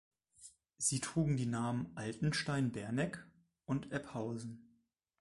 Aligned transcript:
Sie 0.77 0.99
trugen 0.99 1.37
die 1.37 1.45
Namen 1.45 1.91
"Altensteig, 1.93 2.73
Berneck" 2.73 3.23
und 3.67 3.91
"Ebhausen" 3.93 4.79